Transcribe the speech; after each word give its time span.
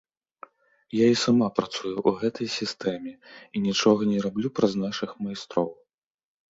Я 1.03 1.09
і 1.15 1.19
сама 1.23 1.49
працую 1.59 1.93
ў 1.93 2.09
гэтай 2.23 2.47
сістэме 2.57 3.13
і 3.15 3.57
нічога 3.69 4.01
не 4.15 4.19
раблю 4.29 4.47
праз 4.59 4.73
нашых 4.87 5.09
майстроў. 5.27 5.69